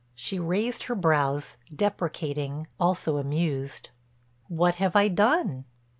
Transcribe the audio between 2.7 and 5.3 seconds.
also amused: "What have I